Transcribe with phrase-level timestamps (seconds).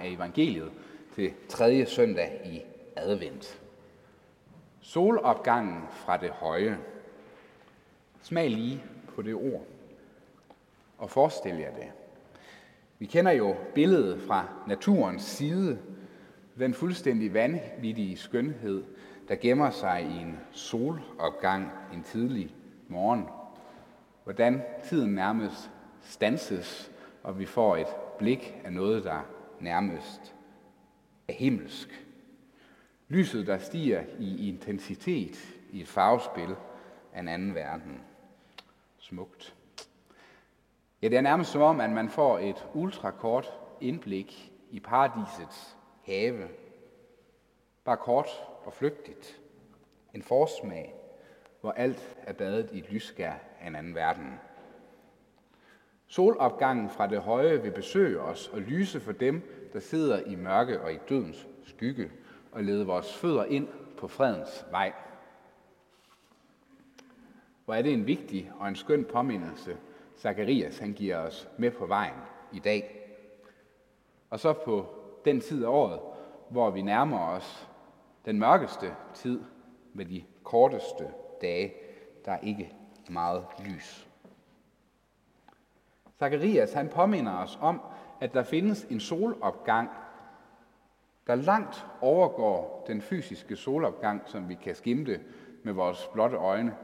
[0.00, 0.70] af evangeliet
[1.14, 2.62] til tredje søndag i
[2.96, 3.60] advent.
[4.80, 6.78] Solopgangen fra det høje.
[8.22, 8.82] Smag lige
[9.14, 9.64] på det ord.
[10.98, 11.90] Og forestil jer det.
[12.98, 15.78] Vi kender jo billedet fra naturens side,
[16.58, 18.84] den fuldstændig vanvittige skønhed,
[19.28, 22.54] der gemmer sig i en solopgang en tidlig
[22.88, 23.24] morgen.
[24.24, 25.70] Hvordan tiden nærmest
[26.02, 26.90] stanses,
[27.22, 27.86] og vi får et
[28.18, 29.20] blik af noget, der
[29.60, 30.34] nærmest
[31.28, 32.06] er himmelsk.
[33.08, 36.56] Lyset, der stiger i intensitet i et farvespil
[37.12, 38.00] af en anden verden.
[38.98, 39.54] Smukt.
[41.02, 46.48] Ja, det er nærmest som om, at man får et ultrakort indblik i paradisets have.
[47.84, 48.28] Bare kort
[48.64, 49.40] og flygtigt.
[50.14, 50.94] En forsmag,
[51.60, 54.40] hvor alt er badet i et lysskær af en anden verden.
[56.10, 59.42] Solopgangen fra det høje vil besøge os og lyse for dem,
[59.72, 62.10] der sidder i mørke og i dødens skygge,
[62.52, 64.92] og lede vores fødder ind på fredens vej.
[67.64, 69.76] Hvor er det en vigtig og en skøn påmindelse,
[70.18, 72.20] Zacharias han giver os med på vejen
[72.52, 73.16] i dag.
[74.30, 74.86] Og så på
[75.24, 76.00] den tid af året,
[76.50, 77.68] hvor vi nærmer os
[78.24, 79.40] den mørkeste tid
[79.94, 81.08] med de korteste
[81.40, 81.74] dage,
[82.24, 82.72] der er ikke
[83.10, 84.09] meget lys.
[86.20, 87.80] Zacharias han påminder os om,
[88.20, 89.90] at der findes en solopgang,
[91.26, 95.20] der langt overgår den fysiske solopgang, som vi kan skimte
[95.62, 96.76] med vores blotte øjne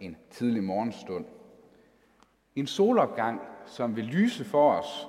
[0.00, 1.24] en tidlig morgenstund.
[2.56, 5.08] En solopgang, som vil lyse for os,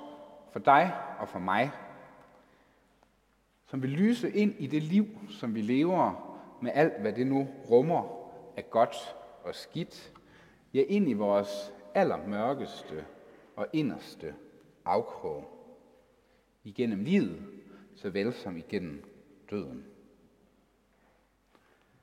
[0.52, 1.70] for dig og for mig,
[3.66, 7.48] som vil lyse ind i det liv, som vi lever med alt, hvad det nu
[7.70, 8.02] rummer
[8.56, 10.12] af godt og skidt,
[10.74, 13.04] ja, ind i vores allermørkeste
[13.56, 14.34] og inderste
[14.84, 15.52] afkrog.
[16.64, 17.42] Igennem livet,
[17.94, 19.04] såvel som igennem
[19.50, 19.86] døden.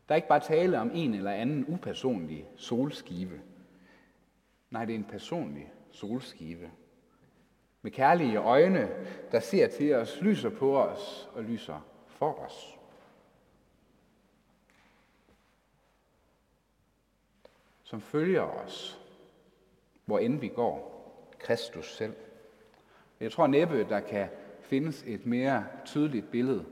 [0.08, 3.42] Der er ikke bare tale om en eller anden upersonlig solskive.
[4.70, 6.72] Nej, det er en personlig solskive.
[7.82, 8.90] Med kærlige øjne,
[9.32, 12.80] der ser til os, lyser på os og lyser for os.
[17.84, 19.00] Som følger os,
[20.06, 20.93] hvor end vi går.
[21.44, 22.14] Kristus selv.
[23.20, 24.28] Jeg tror næppe, der kan
[24.62, 26.66] findes et mere tydeligt billede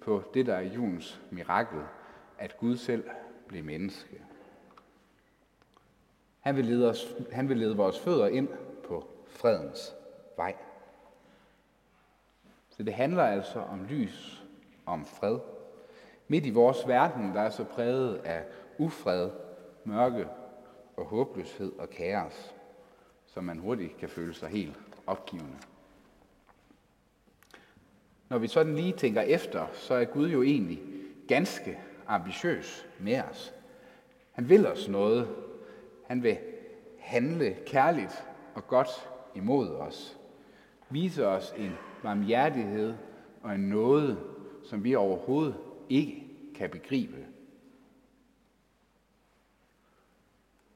[0.00, 1.80] på det, der er julens mirakel,
[2.38, 3.04] at Gud selv
[3.46, 4.22] blev menneske.
[6.40, 8.48] Han vil, lede os, han vil lede vores fødder ind
[8.84, 9.94] på fredens
[10.36, 10.56] vej.
[12.70, 14.44] Så det handler altså om lys,
[14.86, 15.38] om fred.
[16.28, 18.44] Midt i vores verden, der er så præget af
[18.78, 19.30] ufred,
[19.84, 20.28] mørke
[20.96, 22.54] og håbløshed og kaos,
[23.34, 25.56] så man hurtigt kan føle sig helt opgivende.
[28.28, 30.82] Når vi sådan lige tænker efter, så er Gud jo egentlig
[31.28, 33.54] ganske ambitiøs med os.
[34.32, 35.28] Han vil os noget.
[36.06, 36.38] Han vil
[36.98, 38.24] handle kærligt
[38.54, 40.18] og godt imod os.
[40.88, 42.94] Vise os en varmhjertighed
[43.42, 44.20] og en nåde,
[44.64, 45.56] som vi overhovedet
[45.88, 47.26] ikke kan begribe.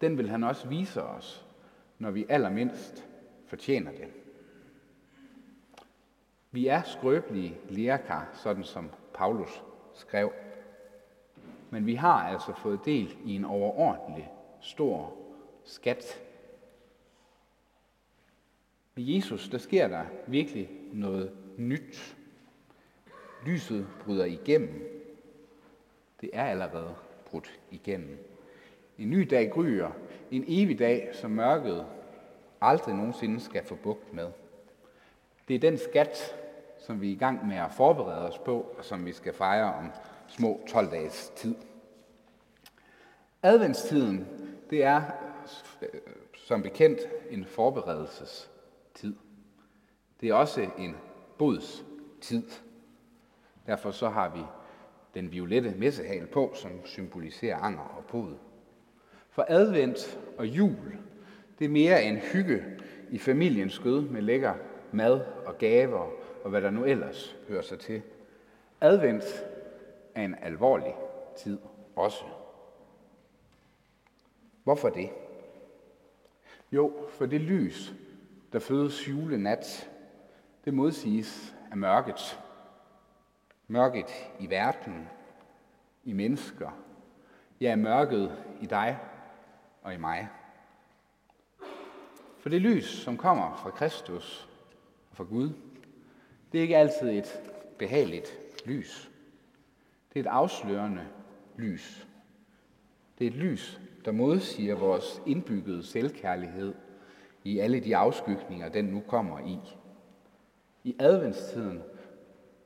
[0.00, 1.46] Den vil han også vise os,
[1.98, 3.08] når vi allermindst
[3.46, 4.08] fortjener det.
[6.50, 9.62] Vi er skrøbelige lærkar, sådan som Paulus
[9.94, 10.32] skrev.
[11.70, 15.16] Men vi har altså fået del i en overordentlig stor
[15.64, 16.22] skat.
[18.94, 22.16] Med Jesus, der sker der virkelig noget nyt.
[23.46, 25.00] Lyset bryder igennem.
[26.20, 26.94] Det er allerede
[27.26, 28.33] brudt igennem.
[28.98, 29.90] En ny dag gryer.
[30.30, 31.86] En evig dag, som mørket
[32.60, 34.28] aldrig nogensinde skal få bugt med.
[35.48, 36.34] Det er den skat,
[36.78, 39.74] som vi er i gang med at forberede os på, og som vi skal fejre
[39.74, 39.90] om
[40.28, 41.54] små 12 dages tid.
[43.42, 44.26] Adventstiden,
[44.70, 45.02] det er
[45.82, 46.00] øh,
[46.34, 47.00] som bekendt
[47.30, 49.14] en forberedelsestid.
[50.20, 50.96] Det er også en
[51.38, 52.50] bodstid.
[53.66, 54.40] Derfor så har vi
[55.14, 58.34] den violette messehal på, som symboliserer anger og bod.
[59.34, 60.98] For advent og jul,
[61.58, 62.64] det er mere en hygge
[63.10, 64.54] i familiens skød med lækker
[64.92, 66.10] mad og gaver
[66.44, 68.02] og hvad der nu ellers hører sig til.
[68.80, 69.24] Advent
[70.14, 70.94] er en alvorlig
[71.36, 71.58] tid
[71.96, 72.24] også.
[74.64, 75.10] Hvorfor det?
[76.72, 77.94] Jo, for det lys,
[78.52, 79.90] der fødes julenat,
[80.64, 82.40] det modsiges af mørket.
[83.68, 85.08] Mørket i verden,
[86.04, 86.70] i mennesker,
[87.60, 88.98] ja, mørket i dig
[89.84, 90.28] og i mig.
[92.38, 94.48] For det lys, som kommer fra Kristus
[95.10, 95.50] og fra Gud,
[96.52, 97.40] det er ikke altid et
[97.78, 99.10] behageligt lys.
[100.12, 101.06] Det er et afslørende
[101.56, 102.08] lys.
[103.18, 106.74] Det er et lys, der modsiger vores indbyggede selvkærlighed
[107.44, 109.58] i alle de afskygninger, den nu kommer i.
[110.84, 111.82] I adventstiden,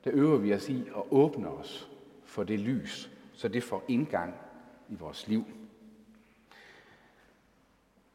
[0.03, 1.89] der øver vi os i at åbne os
[2.23, 4.35] for det lys, så det får indgang
[4.89, 5.45] i vores liv.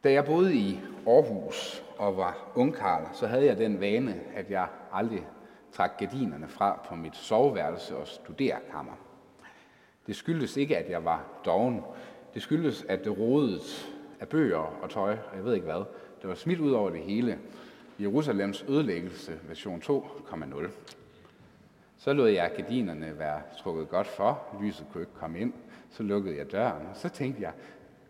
[0.05, 4.67] Da jeg boede i Aarhus og var ungkarl, så havde jeg den vane, at jeg
[4.93, 5.27] aldrig
[5.71, 8.91] trak gardinerne fra på mit soveværelse og studerkammer.
[10.07, 11.81] Det skyldtes ikke, at jeg var doven.
[12.33, 13.59] Det skyldtes, at det rodede
[14.19, 15.83] af bøger og tøj, og jeg ved ikke hvad.
[16.21, 17.39] Det var smidt ud over det hele.
[17.99, 20.69] Jerusalems ødelæggelse, version 2,0.
[21.97, 24.43] Så lod jeg gardinerne være trukket godt for.
[24.61, 25.53] Lyset kunne ikke komme ind.
[25.89, 27.51] Så lukkede jeg døren, og så tænkte jeg,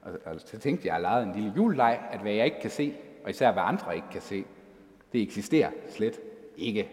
[0.05, 2.69] og, så tænkte jeg, at jeg lavede en lille juleleg, at hvad jeg ikke kan
[2.69, 4.45] se, og især hvad andre ikke kan se,
[5.13, 6.19] det eksisterer slet
[6.57, 6.89] ikke.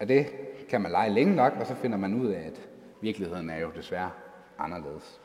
[0.00, 0.26] Og det
[0.68, 2.68] kan man lege længe nok, og så finder man ud af, at
[3.00, 4.10] virkeligheden er jo desværre
[4.58, 5.20] anderledes.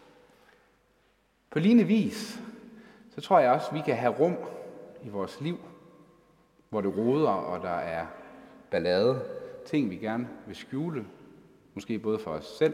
[1.49, 2.39] På lignende vis,
[3.15, 4.35] så tror jeg også, at vi kan have rum
[5.03, 5.57] i vores liv,
[6.69, 8.05] hvor det roder, og der er
[8.71, 9.21] ballade,
[9.65, 11.05] ting vi gerne vil skjule,
[11.73, 12.73] måske både for os selv,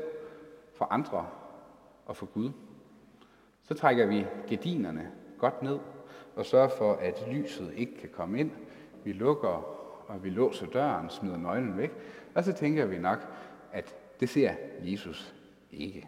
[0.73, 1.27] for andre
[2.05, 2.51] og for Gud.
[3.63, 5.79] Så trækker vi gardinerne godt ned
[6.35, 8.51] og sørger for, at lyset ikke kan komme ind.
[9.03, 11.91] Vi lukker og vi låser døren, smider nøglen væk,
[12.35, 13.19] og så tænker vi nok,
[13.71, 15.35] at det ser Jesus
[15.71, 16.07] ikke.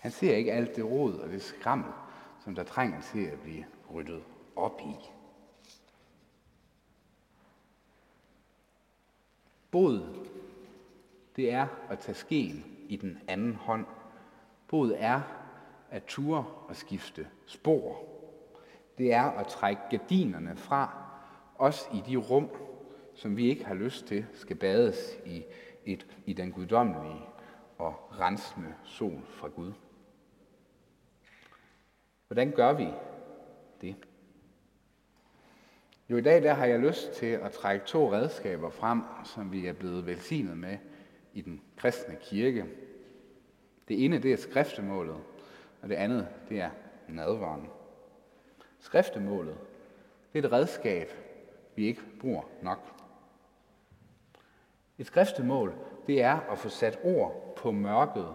[0.00, 1.92] Han ser ikke alt det rod og det skrammel,
[2.44, 3.64] som der trænger til at blive
[3.94, 4.22] ryddet
[4.56, 4.94] op i.
[9.70, 10.26] Bod,
[11.36, 13.86] det er at tage skeen i den anden hånd.
[14.68, 15.20] Bod er
[15.90, 18.04] at ture og skifte spor.
[18.98, 21.04] Det er at trække gardinerne fra,
[21.54, 22.50] også i de rum,
[23.14, 25.44] som vi ikke har lyst til, skal bades i,
[25.84, 27.26] et, i den guddommelige
[27.78, 29.72] og rensende sol fra Gud.
[32.26, 32.88] Hvordan gør vi
[33.80, 33.96] det?
[36.10, 39.66] Jo, i dag der har jeg lyst til at trække to redskaber frem, som vi
[39.66, 40.78] er blevet velsignet med
[41.32, 42.64] i den kristne kirke.
[43.88, 45.16] Det ene det er skriftemålet,
[45.84, 46.70] og det andet det er
[47.08, 47.68] nadvaren.
[48.78, 49.56] Skriftemålet
[50.32, 51.10] det er et redskab,
[51.76, 52.78] vi ikke bruger nok.
[54.98, 55.74] Et skriftemål,
[56.06, 58.28] det er at få sat ord på mørket,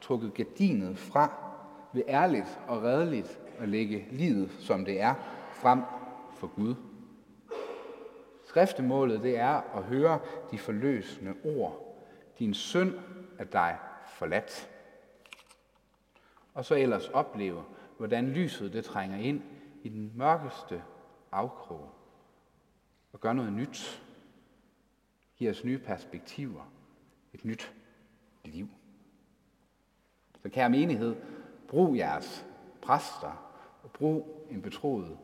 [0.00, 1.32] trukket gardinet fra,
[1.92, 5.14] ved ærligt og redeligt at lægge livet, som det er,
[5.52, 5.82] frem
[6.34, 6.74] for Gud.
[8.44, 10.18] Skriftemålet, det er at høre
[10.50, 11.98] de forløsende ord.
[12.38, 12.94] Din synd
[13.38, 14.70] er dig forladt.
[16.58, 17.64] Og så ellers opleve,
[17.96, 19.42] hvordan lyset det trænger ind
[19.82, 20.82] i den mørkeste
[21.32, 21.90] afkrog
[23.12, 24.02] og gør noget nyt.
[25.36, 26.72] Giver os nye perspektiver.
[27.32, 27.74] Et nyt
[28.44, 28.68] liv.
[30.42, 31.16] Så kære menighed,
[31.68, 32.46] brug jeres
[32.82, 35.18] præster og brug en betroet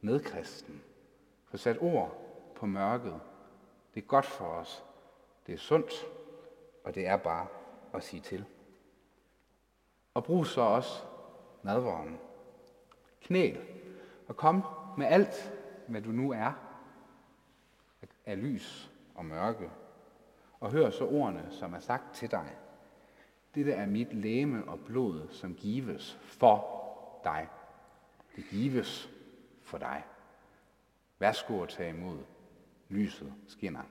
[0.00, 0.82] medkristen.
[1.44, 3.20] For sat ord på mørket.
[3.94, 4.84] Det er godt for os.
[5.46, 5.92] Det er sundt,
[6.84, 7.46] og det er bare
[7.94, 8.44] at sige til.
[10.14, 11.02] Og brug så også
[11.62, 12.18] nadvåren.
[13.20, 13.60] Knæl
[14.28, 14.64] og kom
[14.98, 15.52] med alt,
[15.86, 16.52] hvad du nu er,
[18.26, 19.70] af lys og mørke.
[20.60, 22.56] Og hør så ordene, som er sagt til dig.
[23.54, 26.80] Dette er mit læme og blod, som gives for
[27.24, 27.48] dig.
[28.36, 29.10] Det gives
[29.62, 30.04] for dig.
[31.18, 32.18] Værsgo at tage imod.
[32.88, 33.82] Lyset skinner.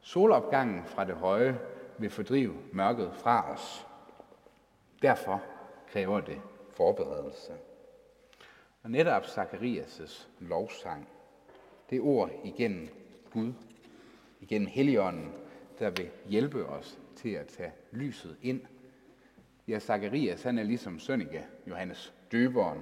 [0.00, 1.60] Solopgangen fra det høje
[1.98, 3.86] vil fordrive mørket fra os.
[5.02, 5.42] Derfor
[5.88, 7.52] kræver det forberedelse.
[8.82, 11.08] Og netop Zakarias' lovsang
[11.90, 12.88] det ord igennem
[13.32, 13.52] Gud,
[14.40, 15.32] igennem Helligånden,
[15.78, 18.60] der vil hjælpe os til at tage lyset ind.
[19.68, 22.80] Ja, Zakarias, han er ligesom Sønneke, Johannes døberen,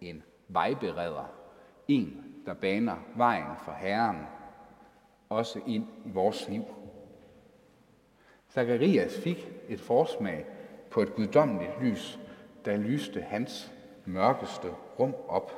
[0.00, 1.34] en vejbereder,
[1.88, 4.26] en, der baner vejen for Herren,
[5.28, 6.64] også ind i vores liv.
[8.56, 10.46] Zacharias fik et forsmag
[10.90, 12.18] på et guddommeligt lys,
[12.64, 13.72] der lyste hans
[14.04, 15.52] mørkeste rum op.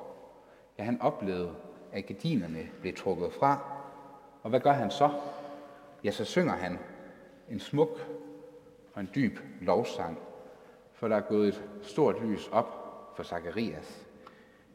[0.79, 1.55] Ja, han oplevede
[1.93, 3.73] at gardinerne blev trukket fra.
[4.43, 5.11] Og hvad gør han så?
[6.05, 6.79] Ja, så synger han
[7.51, 8.07] en smuk
[8.95, 10.19] og en dyb lovsang,
[10.93, 12.67] for der er gået et stort lys op
[13.17, 14.07] for Zakarias.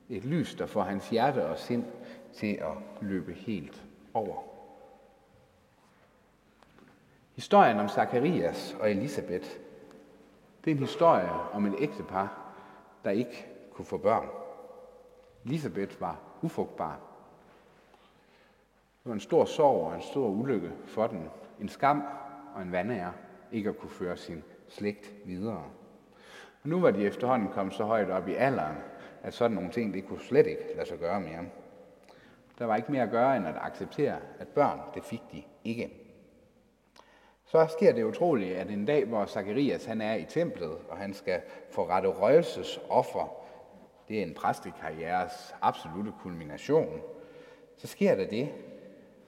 [0.09, 1.85] Et lys, der får hans hjerte og sind
[2.33, 4.52] til at løbe helt over.
[7.35, 9.49] Historien om Zakarias og Elisabeth,
[10.65, 12.53] det er en historie om et ægtepar,
[13.03, 14.27] der ikke kunne få børn.
[15.45, 16.99] Elisabeth var ufrugtbar.
[19.03, 21.29] Det var en stor sorg og en stor ulykke for den.
[21.59, 22.03] En skam
[22.55, 23.13] og en vandære
[23.51, 25.63] ikke at kunne føre sin slægt videre.
[26.63, 28.77] Og nu var de efterhånden kommet så højt op i alderen,
[29.23, 31.45] at sådan nogle ting, det kunne slet ikke lade sig gøre mere.
[32.59, 36.02] Der var ikke mere at gøre, end at acceptere, at børn, det fik de ikke.
[37.53, 41.13] Så sker det utroligt, at en dag, hvor Zacharias han er i templet, og han
[41.13, 41.41] skal
[41.71, 42.07] få rette
[42.89, 43.33] offer,
[44.07, 47.01] det er en præstekarrieres absolute kulmination,
[47.77, 48.49] så sker der det,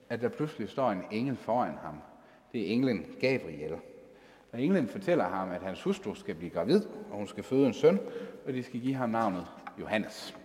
[0.09, 2.01] at der pludselig står en engel foran ham.
[2.51, 3.75] Det er englen Gabriel.
[4.51, 7.73] Og englen fortæller ham, at hans hustru skal blive gravid, og hun skal føde en
[7.73, 7.99] søn,
[8.45, 9.47] og de skal give ham navnet
[9.79, 10.37] Johannes.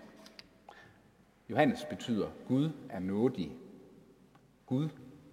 [1.50, 3.52] Johannes betyder, Gud er nådig.
[4.66, 4.88] Gud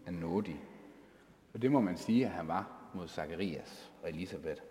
[0.05, 0.66] er nådig.
[1.57, 4.61] Og det må man sige, at han var mod Zakarias og Elisabeth.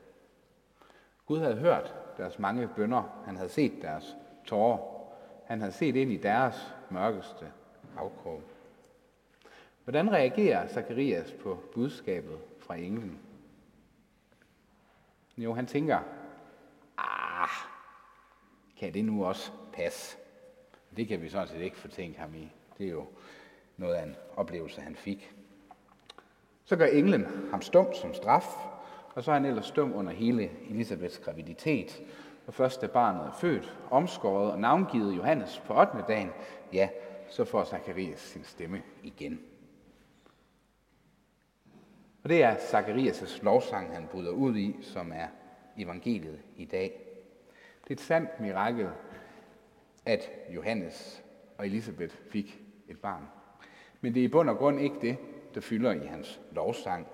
[1.26, 3.22] Gud havde hørt deres mange bønder.
[3.24, 4.78] Han havde set deres tårer.
[5.46, 7.52] Han havde set ind i deres mørkeste
[7.96, 8.42] afkrog.
[9.84, 13.20] Hvordan reagerer Zakarias på budskabet fra englen?
[15.36, 15.98] Jo, han tænker,
[16.98, 17.48] ah,
[18.76, 20.16] kan det nu også passe?
[20.96, 22.52] Det kan vi sådan set ikke fortænke ham i.
[22.78, 23.06] Det er jo
[23.76, 25.36] noget af en oplevelse, han fik.
[26.66, 28.44] Så gør englen ham stum som straf,
[29.14, 32.02] og så er han ellers stum under hele Elisabeths graviditet.
[32.46, 36.04] Og først da barnet er født, omskåret og navngivet Johannes på 8.
[36.08, 36.30] dagen,
[36.72, 36.88] ja,
[37.28, 39.40] så får Zacharias sin stemme igen.
[42.22, 45.26] Og det er Zacharias' lovsang, han bryder ud i, som er
[45.76, 47.00] evangeliet i dag.
[47.84, 48.88] Det er et sandt mirakel,
[50.06, 51.24] at Johannes
[51.58, 53.22] og Elisabeth fik et barn.
[54.00, 55.16] Men det er i bund og grund ikke det,
[55.56, 57.06] der fylder i hans lovsang.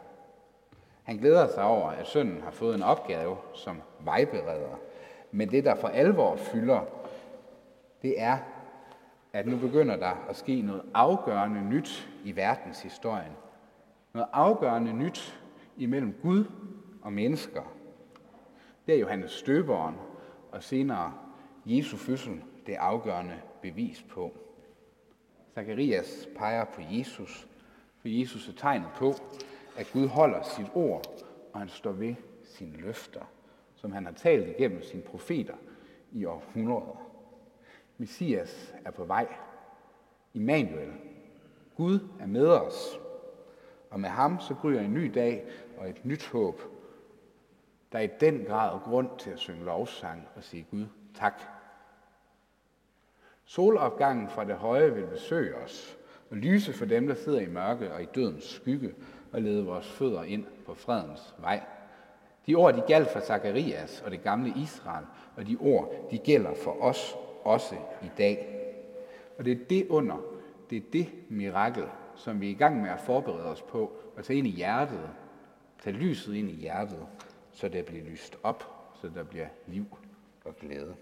[1.03, 4.79] Han glæder sig over, at sønnen har fået en opgave som vejbereder.
[5.31, 6.81] Men det, der for alvor fylder,
[8.03, 8.39] det er,
[9.33, 13.33] at nu begynder der at ske noget afgørende nyt i verdenshistorien.
[14.13, 15.41] Noget afgørende nyt
[15.77, 16.45] imellem Gud
[17.03, 17.63] og mennesker.
[18.87, 19.95] Det er Johannes Støberen
[20.53, 21.13] og senere
[21.67, 24.33] Jesu fødsel det afgørende bevis på.
[25.55, 27.49] Zakarias peger på Jesus,
[28.03, 29.15] for Jesus er tegnet på,
[29.77, 31.07] at Gud holder sit ord,
[31.53, 33.31] og han står ved sine løfter,
[33.75, 35.55] som han har talt igennem sine profeter
[36.13, 37.11] i århundreder.
[37.99, 39.27] Messias er på vej.
[40.35, 40.93] Immanuel.
[41.77, 42.99] Gud er med os.
[43.91, 45.47] Og med ham så gryder en ny dag
[45.79, 46.61] og et nyt håb.
[47.93, 51.43] Der er i den grad grund til at synge lovsang og sige Gud tak.
[53.45, 55.99] Solopgangen fra det høje vil besøge os
[56.33, 58.95] og lyse for dem, der sidder i mørke og i dødens skygge
[59.33, 61.63] og lede vores fødder ind på fredens vej.
[62.47, 66.55] De ord, de galt for Zakarias og det gamle Israel, og de ord, de gælder
[66.55, 68.49] for os også i dag.
[69.39, 70.17] Og det er det under,
[70.71, 71.85] det er det mirakel,
[72.17, 75.11] som vi er i gang med at forberede os på, at tage ind i hjertet,
[75.83, 77.07] tage lyset ind i hjertet,
[77.53, 78.65] så det bliver lyst op,
[79.01, 79.87] så der bliver liv
[80.45, 80.95] og glæde.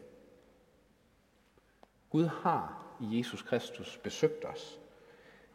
[2.11, 4.81] Gud har i Jesus Kristus besøgt os.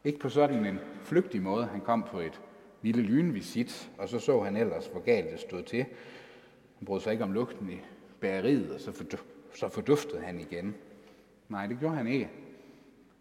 [0.06, 1.66] Ikke på sådan en flygtig måde.
[1.66, 2.42] Han kom på et
[2.82, 5.86] lille lynvisit, og så så han ellers, hvor galt det stod til.
[6.78, 7.82] Han brød sig ikke om lugten i
[8.20, 9.18] bæreriet, og så,
[9.56, 10.76] så forduftede han igen.
[11.50, 12.30] Nej, det gjorde han ikke.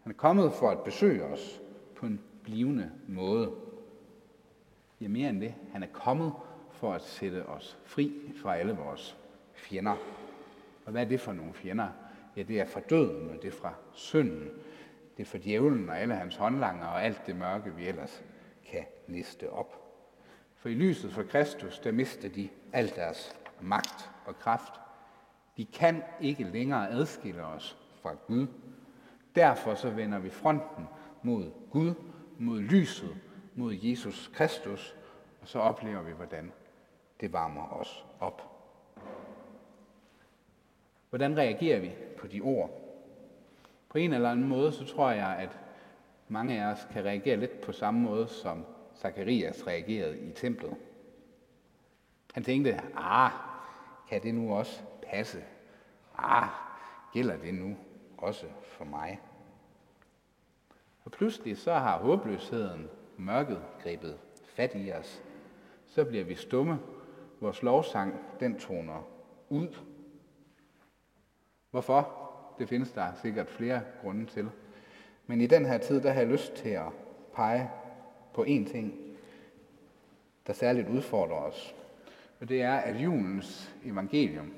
[0.03, 1.61] Han er kommet for at besøge os
[1.95, 3.51] på en blivende måde.
[5.01, 5.53] Ja, mere end det.
[5.71, 6.33] Han er kommet
[6.71, 9.17] for at sætte os fri fra alle vores
[9.53, 9.95] fjender.
[10.85, 11.87] Og hvad er det for nogle fjender?
[12.37, 14.49] Ja, det er fra døden, og det er fra synden.
[15.17, 18.23] Det er for djævlen og alle hans håndlanger og alt det mørke, vi ellers
[18.71, 19.81] kan liste op.
[20.55, 24.73] For i lyset for Kristus, der mister de al deres magt og kraft.
[25.57, 28.47] De kan ikke længere adskille os fra Gud.
[29.35, 30.87] Derfor så vender vi fronten
[31.23, 31.93] mod Gud,
[32.39, 33.15] mod lyset,
[33.55, 34.95] mod Jesus Kristus,
[35.41, 36.51] og så oplever vi, hvordan
[37.19, 38.41] det varmer os op.
[41.09, 42.84] Hvordan reagerer vi på de ord?
[43.95, 45.59] På en eller anden måde, så tror jeg, at
[46.27, 50.75] mange af os kan reagere lidt på samme måde, som Zakarias reagerede i templet.
[52.33, 53.31] Han tænkte, ah,
[54.09, 55.43] kan det nu også passe?
[56.17, 56.47] Ah,
[57.13, 57.75] gælder det nu
[58.17, 59.21] også for mig?
[61.05, 65.23] Og pludselig så har håbløsheden, mørket, grebet fat i os.
[65.87, 66.79] Så bliver vi stumme.
[67.41, 69.07] Vores lovsang, den toner
[69.49, 69.75] ud.
[71.71, 72.24] Hvorfor?
[72.59, 74.49] Det findes der sikkert flere grunde til.
[75.27, 76.89] Men i den her tid, der har jeg lyst til at
[77.33, 77.69] pege
[78.33, 78.93] på én ting,
[80.47, 81.75] der særligt udfordrer os.
[82.39, 84.53] Og det er, at julens evangelium,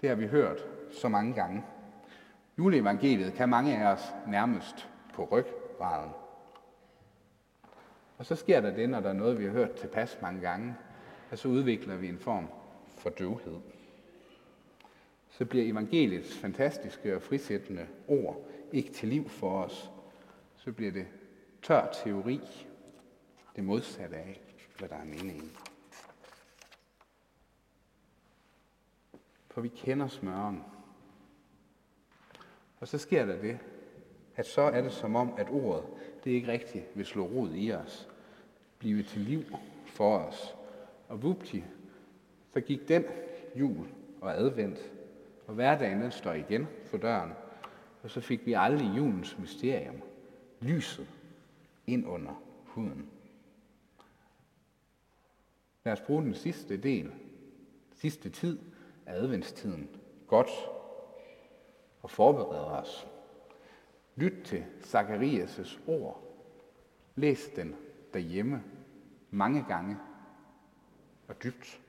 [0.00, 1.64] det har vi hørt så mange gange.
[2.58, 6.10] Juleevangeliet kan mange af os nærmest på ryggraden.
[8.18, 10.74] Og så sker der det, når der er noget, vi har hørt tilpas mange gange,
[11.30, 12.48] at så udvikler vi en form
[12.96, 13.56] for døvhed.
[15.38, 19.90] Så bliver evangeliets fantastiske og frisættende ord ikke til liv for os.
[20.56, 21.06] Så bliver det
[21.62, 22.40] tør teori,
[23.56, 24.40] det modsatte af,
[24.78, 25.52] hvad der er meningen.
[29.50, 30.64] For vi kender smøren.
[32.80, 33.58] Og så sker der det,
[34.36, 35.84] at så er det som om, at ordet,
[36.24, 38.08] det ikke rigtigt vil slå rod i os,
[38.78, 39.44] blive til liv
[39.86, 40.54] for os.
[41.08, 41.64] Og vupti,
[42.52, 43.04] så gik den
[43.54, 43.86] jul
[44.20, 44.92] og advent,
[45.48, 47.32] og hverdagen den står igen for døren,
[48.02, 50.02] og så fik vi aldrig julens mysterium,
[50.60, 51.08] lyset,
[51.86, 53.10] ind under huden.
[55.84, 57.12] Lad os bruge den sidste del,
[57.92, 58.58] sidste tid
[59.06, 59.88] af adventstiden,
[60.26, 60.50] godt
[62.02, 63.08] og forberede os.
[64.16, 66.22] Lyt til Zacharias' ord.
[67.16, 67.76] Læs den
[68.14, 68.62] derhjemme
[69.30, 69.96] mange gange
[71.28, 71.80] og dybt.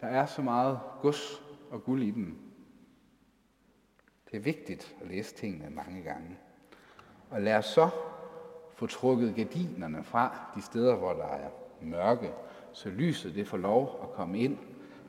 [0.00, 2.38] Der er så meget gods og guld i den.
[4.30, 6.38] Det er vigtigt at læse tingene mange gange.
[7.30, 7.90] Og lad os så
[8.74, 11.50] få trukket gardinerne fra de steder, hvor der er
[11.80, 12.32] mørke,
[12.72, 14.58] så lyset det får lov at komme ind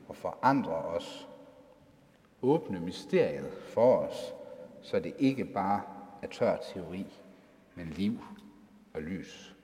[0.08, 1.28] og forandre os.
[2.42, 4.34] Åbne mysteriet for os,
[4.82, 5.82] så det ikke bare
[6.22, 7.06] er tør teori,
[7.74, 8.20] men liv
[8.94, 9.56] og lys.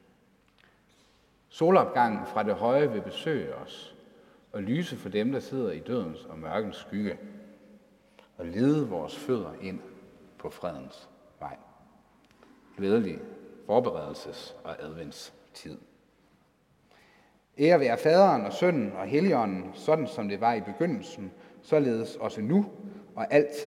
[1.49, 3.98] Solopgangen fra det høje vil besøge os
[4.53, 7.19] og lyse for dem, der sidder i dødens og mørkens skygge,
[8.37, 9.81] og lede vores fødder ind
[10.39, 11.09] på fredens
[11.41, 11.57] vej.
[12.77, 13.19] Glædelig
[13.69, 15.79] forberedelses- og adventstid.
[17.59, 22.41] Ære være faderen og sønnen og helligånden, sådan som det var i begyndelsen, således også
[22.41, 22.67] nu
[23.15, 23.67] og alt